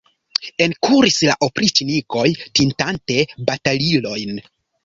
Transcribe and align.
Enkuris 0.65 1.17
la 1.27 1.35
opriĉnikoj, 1.49 2.25
tintante 2.61 3.21
batalilojn. 3.51 4.43